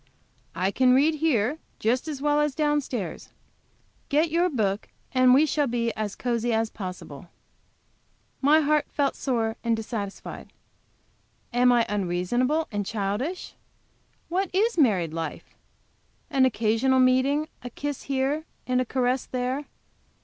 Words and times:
I 0.55 0.71
can 0.71 0.95
read 0.95 1.17
here 1.21 1.59
just 1.77 2.07
as 2.07 2.23
well 2.23 2.39
as 2.41 2.55
down 2.55 2.81
stairs. 2.81 3.29
Get 4.09 4.31
your 4.31 4.49
book 4.49 4.87
and 5.13 5.31
we 5.31 5.45
shall 5.45 5.67
be 5.67 5.93
as 5.93 6.15
cosy 6.15 6.51
as 6.51 6.71
possible." 6.71 7.29
My 8.41 8.61
heart 8.61 8.89
felt 8.91 9.15
sore 9.15 9.57
and 9.63 9.75
dissatisfied. 9.77 10.53
Am 11.53 11.71
I 11.71 11.85
unreasonable 11.87 12.67
and 12.71 12.83
childish? 12.83 13.53
What 14.27 14.49
is 14.55 14.75
married 14.75 15.13
life? 15.13 15.53
An 16.31 16.45
occasional 16.45 16.99
meeting, 16.99 17.47
a 17.61 17.69
kiss 17.69 18.01
here 18.09 18.45
and 18.65 18.81
a 18.81 18.85
caress 18.85 19.27
there? 19.27 19.65